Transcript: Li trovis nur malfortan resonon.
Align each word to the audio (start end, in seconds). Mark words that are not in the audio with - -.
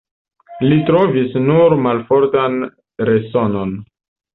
Li 0.71 0.79
trovis 0.87 1.37
nur 1.51 1.77
malfortan 1.85 2.61
resonon. 3.15 3.81